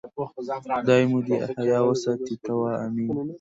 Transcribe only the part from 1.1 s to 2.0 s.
مو دې حیا